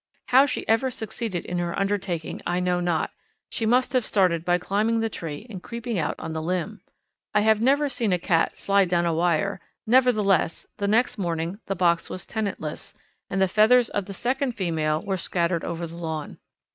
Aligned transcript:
How 0.29 0.47
she 0.47 0.67
ever 0.67 0.89
succeeded 0.89 1.45
in 1.45 1.59
her 1.59 1.77
undertaking, 1.79 2.41
I 2.43 2.59
know 2.59 2.79
not. 2.79 3.11
She 3.51 3.67
must 3.67 3.93
have 3.93 4.03
started 4.03 4.43
by 4.43 4.57
climbing 4.57 4.99
the 4.99 5.11
tree 5.11 5.45
and 5.47 5.61
creeping 5.61 5.99
out 5.99 6.15
on 6.17 6.33
the 6.33 6.41
limb. 6.41 6.81
I 7.35 7.41
have 7.41 7.61
never 7.61 7.87
seen 7.87 8.11
a 8.11 8.17
cat 8.17 8.57
slide 8.57 8.89
down 8.89 9.05
a 9.05 9.13
wire; 9.13 9.61
nevertheless 9.85 10.65
the 10.77 10.87
next 10.87 11.19
morning 11.19 11.59
the 11.67 11.75
box 11.75 12.09
was 12.09 12.25
tenantless 12.25 12.95
and 13.29 13.39
the 13.39 13.47
feathers 13.47 13.89
of 13.89 14.05
the 14.05 14.13
second 14.13 14.53
female 14.53 15.03
were 15.05 15.17
scattered 15.17 15.63
over 15.63 15.85
the 15.85 15.95
lawn. 15.97 16.39